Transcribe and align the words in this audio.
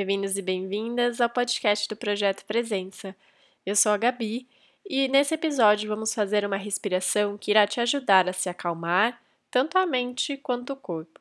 Bem-vindos 0.00 0.38
e 0.38 0.40
bem-vindas 0.40 1.20
ao 1.20 1.28
podcast 1.28 1.86
do 1.86 1.94
Projeto 1.94 2.46
Presença. 2.46 3.14
Eu 3.66 3.76
sou 3.76 3.92
a 3.92 3.98
Gabi 3.98 4.48
e 4.82 5.06
nesse 5.08 5.34
episódio 5.34 5.90
vamos 5.90 6.14
fazer 6.14 6.42
uma 6.42 6.56
respiração 6.56 7.36
que 7.36 7.50
irá 7.50 7.66
te 7.66 7.82
ajudar 7.82 8.26
a 8.26 8.32
se 8.32 8.48
acalmar, 8.48 9.22
tanto 9.50 9.76
a 9.76 9.84
mente 9.84 10.38
quanto 10.38 10.72
o 10.72 10.76
corpo. 10.76 11.20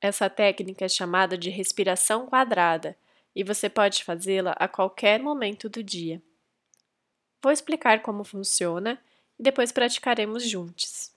Essa 0.00 0.30
técnica 0.30 0.86
é 0.86 0.88
chamada 0.88 1.36
de 1.36 1.50
respiração 1.50 2.24
quadrada 2.24 2.96
e 3.34 3.44
você 3.44 3.68
pode 3.68 4.04
fazê-la 4.04 4.52
a 4.52 4.66
qualquer 4.66 5.20
momento 5.20 5.68
do 5.68 5.82
dia. 5.82 6.22
Vou 7.42 7.52
explicar 7.52 8.00
como 8.00 8.24
funciona 8.24 8.98
e 9.38 9.42
depois 9.42 9.70
praticaremos 9.70 10.48
juntos. 10.48 11.14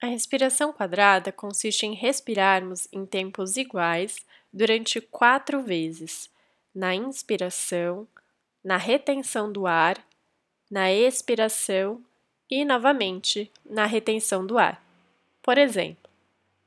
A 0.00 0.06
respiração 0.06 0.72
quadrada 0.72 1.30
consiste 1.30 1.84
em 1.84 1.92
respirarmos 1.92 2.88
em 2.90 3.04
tempos 3.04 3.58
iguais 3.58 4.16
durante 4.54 5.00
quatro 5.00 5.60
vezes, 5.60 6.30
na 6.72 6.94
inspiração, 6.94 8.06
na 8.62 8.76
retenção 8.76 9.50
do 9.50 9.66
ar, 9.66 9.98
na 10.70 10.92
expiração 10.92 12.00
e, 12.48 12.64
novamente, 12.64 13.50
na 13.68 13.84
retenção 13.84 14.46
do 14.46 14.56
ar. 14.56 14.80
Por 15.42 15.58
exemplo, 15.58 16.08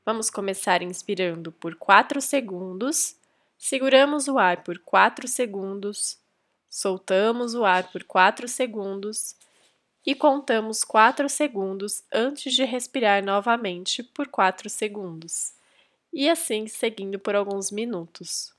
vamos 0.04 0.28
começar 0.28 0.82
inspirando 0.82 1.50
por 1.50 1.76
4 1.76 2.20
segundos, 2.20 3.16
seguramos 3.56 4.28
o 4.28 4.38
ar 4.38 4.62
por 4.62 4.78
4 4.80 5.26
segundos, 5.26 6.18
soltamos 6.68 7.54
o 7.54 7.64
ar 7.64 7.90
por 7.90 8.04
4 8.04 8.46
segundos 8.48 9.34
e 10.04 10.14
contamos 10.14 10.84
4 10.84 11.26
segundos 11.26 12.04
antes 12.12 12.52
de 12.52 12.64
respirar 12.64 13.24
novamente 13.24 14.02
por 14.02 14.28
4 14.28 14.68
segundos, 14.68 15.54
e 16.12 16.28
assim 16.28 16.66
seguindo 16.66 17.18
por 17.18 17.34
alguns 17.34 17.70
minutos. 17.70 18.54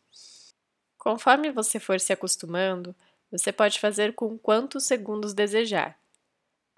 Conforme 0.97 1.51
você 1.51 1.79
for 1.79 1.99
se 1.99 2.11
acostumando, 2.11 2.95
você 3.31 3.51
pode 3.51 3.79
fazer 3.79 4.13
com 4.13 4.37
quantos 4.37 4.85
segundos 4.85 5.33
desejar. 5.33 5.97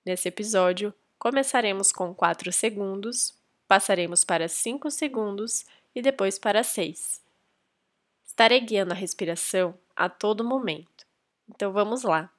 Nesse 0.05 0.27
episódio, 0.27 0.93
começaremos 1.17 1.91
com 1.91 2.13
4 2.13 2.51
segundos, 2.51 3.33
passaremos 3.67 4.23
para 4.23 4.47
5 4.47 4.89
segundos 4.91 5.65
e 5.95 6.01
depois 6.01 6.37
para 6.37 6.63
6. 6.63 7.21
Estarei 8.25 8.59
guiando 8.59 8.93
a 8.93 8.95
respiração 8.95 9.77
a 9.95 10.09
todo 10.09 10.43
momento. 10.43 11.05
Então 11.49 11.71
vamos 11.71 12.03
lá. 12.03 12.31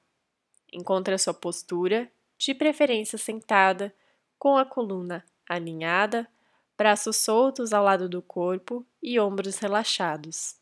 Encontre 0.71 1.13
a 1.13 1.17
sua 1.17 1.33
postura 1.33 2.11
de 2.37 2.53
preferência 2.53 3.17
sentada, 3.17 3.93
com 4.37 4.57
a 4.57 4.65
coluna 4.65 5.23
alinhada, 5.47 6.27
braços 6.77 7.17
soltos 7.17 7.73
ao 7.73 7.83
lado 7.83 8.09
do 8.09 8.21
corpo 8.21 8.85
e 9.01 9.19
ombros 9.19 9.57
relaxados. 9.59 10.57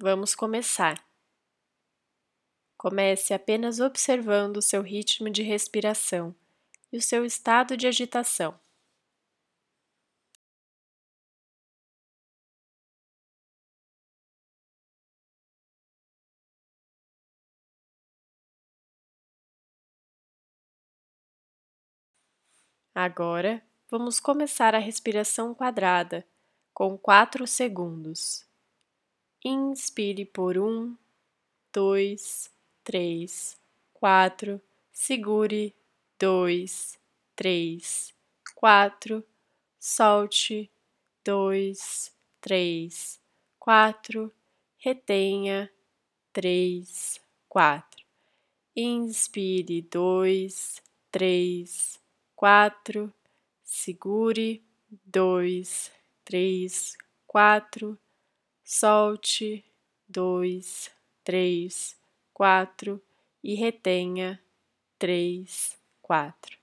Vamos 0.00 0.34
começar. 0.34 1.04
Comece 2.76 3.34
apenas 3.34 3.80
observando 3.80 4.56
o 4.56 4.62
seu 4.62 4.80
ritmo 4.80 5.28
de 5.28 5.42
respiração 5.42 6.34
e 6.90 6.96
o 6.96 7.02
seu 7.02 7.26
estado 7.26 7.76
de 7.76 7.86
agitação. 7.86 8.58
Agora, 22.94 23.62
vamos 23.88 24.18
começar 24.18 24.74
a 24.74 24.78
respiração 24.78 25.54
quadrada 25.54 26.26
com 26.74 26.98
4 26.98 27.46
segundos. 27.46 28.44
Inspire 29.44 30.24
por 30.24 30.58
1, 30.58 30.96
2, 31.72 32.50
3, 32.82 33.56
4, 33.94 34.60
segure 34.92 35.72
2, 36.18 36.98
3, 37.36 38.14
4, 38.56 39.24
solte 39.78 40.68
2, 41.24 42.12
3, 42.40 43.20
4, 43.56 44.32
retenha 44.78 45.70
3, 46.32 47.20
4. 47.48 48.04
Inspire 48.74 49.80
2, 49.82 50.82
3, 51.12 52.00
quatro, 52.40 53.12
segure, 53.62 54.64
dois, 55.04 55.92
três, 56.24 56.96
quatro, 57.26 57.98
solte, 58.64 59.62
dois, 60.08 60.90
três, 61.22 61.94
quatro 62.32 62.98
e 63.44 63.54
retenha, 63.54 64.42
três, 64.98 65.78
quatro. 66.00 66.56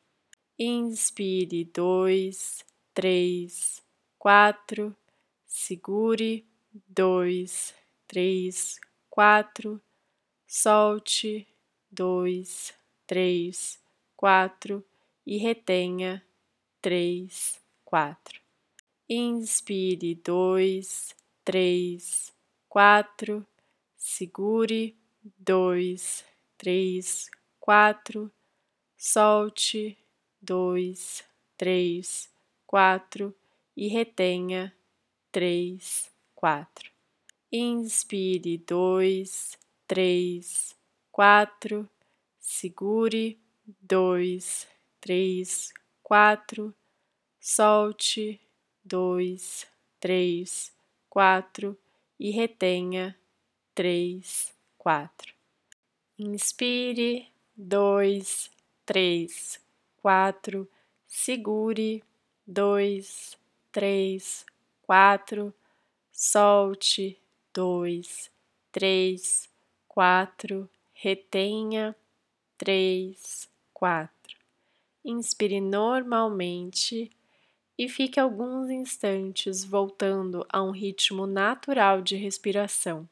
Inspire, 0.58 1.64
dois, 1.66 2.66
três, 2.92 3.80
quatro, 4.18 4.98
segure, 5.46 6.44
dois, 6.90 7.76
três, 8.08 8.80
quatro, 9.12 9.80
solte, 10.48 11.48
dois, 11.92 12.74
três, 13.06 13.80
quatro 14.16 14.84
e 15.28 15.36
retenha 15.36 16.24
três, 16.82 17.62
quatro. 17.84 18.40
Inspire 19.10 20.16
dois, 20.16 21.14
três, 21.44 22.34
quatro. 22.70 23.46
Segure 23.98 24.96
dois, 25.38 26.24
três, 26.58 27.30
quatro. 27.60 28.32
Solte 28.96 29.98
dois, 30.42 31.26
três, 31.58 32.30
quatro 32.66 33.36
e 33.76 33.90
retenha 33.90 34.74
três, 35.30 36.10
quatro. 36.34 36.90
Inspire 37.52 38.58
dois, 38.60 39.60
três, 39.86 40.74
quatro. 41.12 41.88
Segure 42.40 43.38
dois, 43.82 44.66
três, 45.00 45.74
quatro, 46.04 46.74
solte, 47.40 48.40
dois, 48.84 49.68
três, 50.00 50.72
quatro 51.10 51.78
e 52.20 52.32
retenha, 52.32 53.18
três, 53.76 54.54
quatro. 54.78 55.34
Inspire, 56.18 57.28
dois, 57.56 58.50
três, 58.86 59.60
quatro, 60.02 60.68
segure, 61.08 62.04
dois, 62.46 63.38
três, 63.72 64.46
quatro, 64.82 65.54
solte, 66.12 67.20
dois, 67.54 68.32
três, 68.72 69.50
quatro, 69.88 70.70
retenha, 70.94 71.96
três, 72.58 73.50
quatro. 73.74 74.37
Inspire 75.08 75.60
normalmente 75.60 77.10
e 77.78 77.90
fique 77.90 78.20
alguns 78.20 78.70
instantes 78.70 79.66
voltando 79.66 80.46
a 80.50 80.64
um 80.64 80.72
ritmo 80.72 81.28
natural 81.28 82.02
de 82.02 82.16
respiração. 82.16 83.10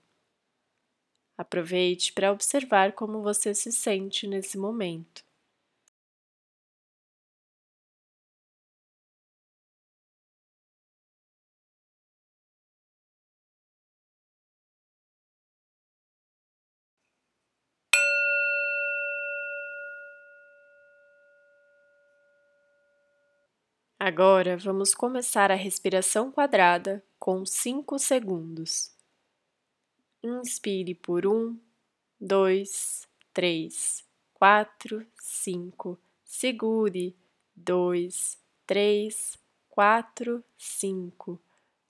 Aproveite 1.37 2.13
para 2.13 2.31
observar 2.31 2.91
como 2.93 3.21
você 3.21 3.55
se 3.55 3.71
sente 3.71 4.27
nesse 4.27 4.57
momento. 4.57 5.24
Agora 24.07 24.55
vamos 24.55 24.93
começar 24.93 25.49
a 25.49 25.55
respiração 25.55 26.31
quadrada 26.31 27.03
com 27.17 27.43
5 27.43 27.97
segundos. 27.97 28.91
Inspire 30.21 30.93
por 30.93 31.25
1, 31.25 31.59
2, 32.21 33.07
3, 33.33 34.05
4, 34.35 35.07
5. 35.19 35.97
Segure 36.23 37.17
2, 37.55 38.37
3, 38.67 39.39
4, 39.71 40.43
5. 40.55 41.41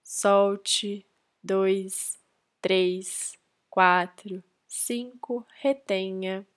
Solte 0.02 1.06
2, 1.44 2.18
3, 2.62 3.38
4, 3.70 4.44
5. 4.70 5.46
Retenha 5.60 6.48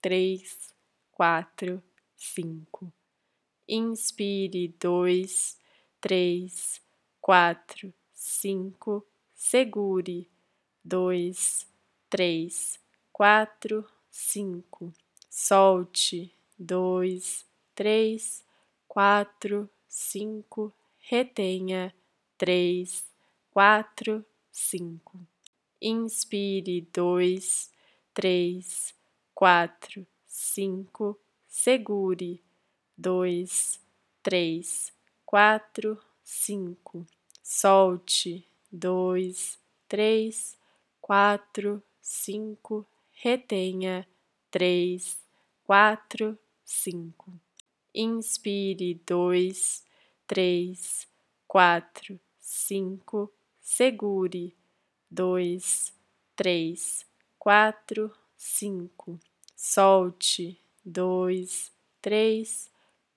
3, 0.00 0.72
4, 1.10 1.82
5. 2.16 2.99
Inspire 3.72 4.74
dois, 4.80 5.56
três, 6.00 6.82
quatro, 7.20 7.94
cinco, 8.12 9.06
segure 9.32 10.28
dois, 10.84 11.68
três, 12.10 12.80
quatro, 13.12 13.86
cinco, 14.10 14.92
solte 15.28 16.34
dois, 16.58 17.46
três, 17.72 18.44
quatro, 18.88 19.70
cinco, 19.86 20.72
retenha 20.98 21.94
três, 22.36 23.04
quatro, 23.52 24.24
cinco. 24.50 25.20
Inspire 25.80 26.88
dois, 26.92 27.70
três, 28.12 28.92
quatro, 29.32 30.04
cinco, 30.26 31.16
segure 31.46 32.42
dois, 33.00 33.80
três, 34.22 34.92
quatro, 35.24 35.98
cinco, 36.22 37.06
solte. 37.42 38.46
Dois, 38.70 39.58
três, 39.88 40.56
quatro, 41.00 41.82
cinco, 42.02 42.86
retenha. 43.10 44.06
Três, 44.50 45.18
quatro, 45.64 46.38
cinco. 46.62 47.32
Inspire. 47.94 49.00
Dois, 49.06 49.82
três, 50.26 51.08
quatro, 51.48 52.20
cinco, 52.38 53.32
segure. 53.62 54.54
Dois, 55.10 55.90
três, 56.36 57.06
quatro, 57.38 58.12
cinco, 58.36 59.18
solte. 59.56 60.60
Dois, 60.84 61.72
três, 62.02 62.70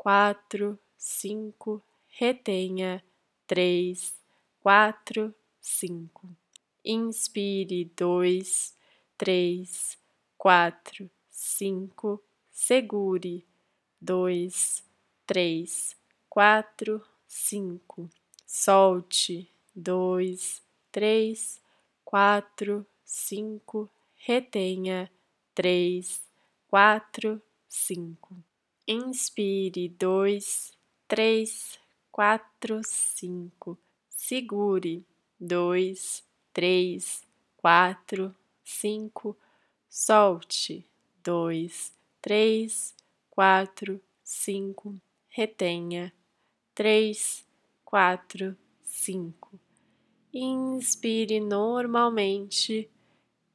quatro, 0.03 0.77
cinco, 0.97 1.81
retenha 2.09 3.01
três, 3.47 4.13
quatro, 4.59 5.33
cinco. 5.61 6.27
Inspire 6.83 7.89
dois, 7.95 8.75
três, 9.17 9.97
quatro, 10.37 11.09
cinco, 11.29 12.21
segure 12.51 13.45
dois, 14.01 14.83
três, 15.25 15.95
quatro, 16.29 17.01
cinco, 17.25 18.09
solte 18.45 19.49
dois, 19.73 20.61
três, 20.91 21.61
quatro, 22.03 22.85
cinco, 23.05 23.89
retenha 24.17 25.09
três, 25.55 26.21
quatro, 26.67 27.41
cinco. 27.69 28.35
Inspire 28.87 29.87
dois, 29.89 30.73
três, 31.07 31.79
quatro, 32.11 32.81
cinco, 32.83 33.77
segure 34.09 35.05
dois, 35.39 36.23
três, 36.53 37.23
quatro, 37.55 38.35
cinco, 38.63 39.37
solte 39.89 40.85
dois, 41.23 41.93
três, 42.21 42.93
quatro, 43.29 44.01
cinco, 44.21 44.95
retenha 45.29 46.13
três, 46.75 47.45
quatro, 47.85 48.57
cinco. 48.81 49.59
Inspire 50.33 51.39
normalmente 51.39 52.89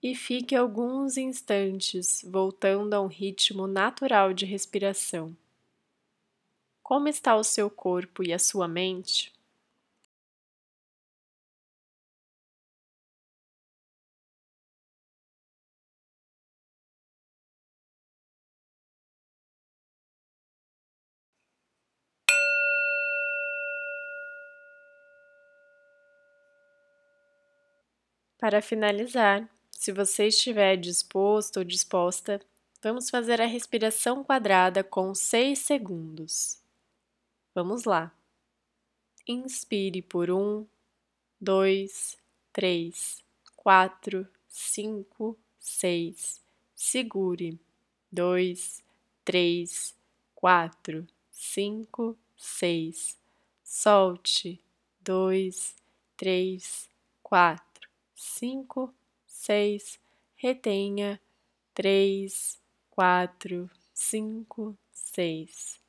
e 0.03 0.15
fique 0.15 0.57
alguns 0.57 1.17
instantes 1.17 2.25
voltando 2.29 2.95
a 2.95 3.01
um 3.01 3.07
ritmo 3.07 3.67
natural 3.69 4.33
de 4.33 4.45
respiração. 4.45 5.37
Como 6.83 7.07
está 7.07 7.37
o 7.37 7.45
seu 7.45 7.71
corpo 7.71 8.21
e 8.25 8.33
a 8.33 8.39
sua 8.41 8.67
mente? 8.67 9.33
Para 28.37 28.61
finalizar, 28.61 29.49
se 29.79 29.93
você 29.93 30.27
estiver 30.27 30.77
disposto 30.77 31.59
ou 31.59 31.65
disposta, 31.65 32.41
vamos 32.83 33.09
fazer 33.09 33.41
a 33.41 33.47
respiração 33.47 34.25
quadrada 34.25 34.83
com 34.83 35.15
6 35.15 35.57
segundos. 35.57 36.59
Vamos 37.55 37.85
lá. 37.85 38.13
Inspire 39.25 40.03
por 40.03 40.33
1, 40.33 40.67
2, 41.41 42.19
3, 42.53 43.25
4, 43.55 44.27
5, 44.49 45.39
6. 45.61 46.43
Segure. 46.75 47.57
2, 48.11 48.83
3, 49.25 49.95
4, 50.35 51.07
5, 51.31 52.19
6. 52.37 53.17
Solte. 53.63 54.61
2, 55.05 55.77
3, 56.17 56.91
4 57.23 57.69
cinco, 58.19 58.93
seis, 59.39 60.01
retenha, 60.35 61.21
três, 61.73 62.61
quatro, 62.91 63.71
cinco, 63.95 64.77
seis. 64.91 65.81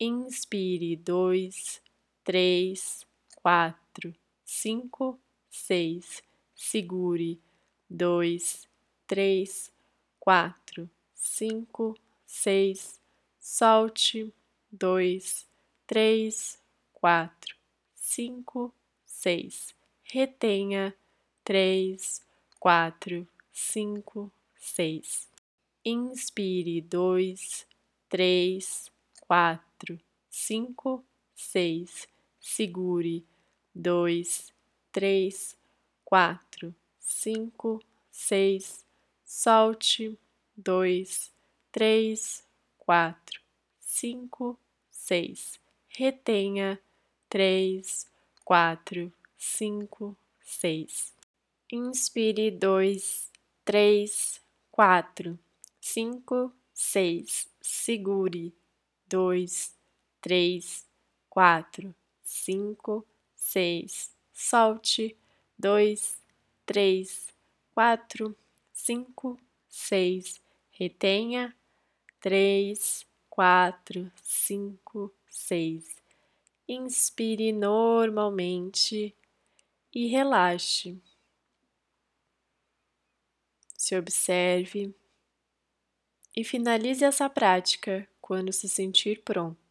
Inspire 0.00 0.96
dois, 0.96 1.80
três, 2.24 3.06
quatro, 3.36 4.12
cinco, 4.44 5.16
seis. 5.48 6.20
Segure 6.56 7.40
dois, 7.88 8.68
três, 9.06 9.72
quatro, 10.18 10.90
cinco, 11.14 11.96
seis. 12.26 13.00
Solte 13.38 14.34
dois, 14.72 15.46
três, 15.86 16.60
quatro, 16.92 17.54
cinco, 17.94 18.74
seis. 19.04 19.72
Retenha 20.02 20.92
três, 21.44 22.25
quatro, 22.66 23.28
cinco, 23.52 24.28
seis. 24.56 25.28
Inspire 25.84 26.80
dois, 26.80 27.64
três, 28.08 28.90
quatro, 29.20 30.00
cinco, 30.28 31.04
seis. 31.32 32.08
Segure 32.40 33.24
dois, 33.72 34.52
três, 34.90 35.56
quatro, 36.04 36.74
cinco, 36.98 37.80
seis. 38.10 38.84
Solte 39.24 40.18
dois, 40.56 41.32
três, 41.70 42.44
quatro, 42.80 43.40
cinco, 43.78 44.58
seis. 44.90 45.60
Retenha 45.88 46.80
três, 47.30 48.08
quatro, 48.44 49.12
cinco, 49.38 50.16
seis. 50.42 51.15
Inspire 51.72 52.50
dois, 52.52 53.28
três, 53.64 54.40
quatro, 54.70 55.36
cinco, 55.80 56.52
seis. 56.72 57.48
Segure 57.60 58.54
dois, 59.08 59.74
três, 60.20 60.86
quatro, 61.28 61.92
cinco, 62.22 63.04
seis. 63.34 64.14
Solte 64.32 65.16
dois, 65.58 66.16
três, 66.64 67.34
quatro, 67.74 68.36
cinco, 68.72 69.36
seis. 69.68 70.40
Retenha 70.70 71.52
três, 72.20 73.04
quatro, 73.28 74.12
cinco, 74.22 75.12
seis. 75.28 75.96
Inspire 76.68 77.50
normalmente 77.50 79.16
e 79.92 80.06
relaxe 80.06 81.00
se 83.86 83.96
observe 83.96 84.92
e 86.36 86.42
finalize 86.42 87.04
essa 87.04 87.30
prática 87.30 88.04
quando 88.20 88.52
se 88.52 88.68
sentir 88.68 89.22
pronto. 89.22 89.65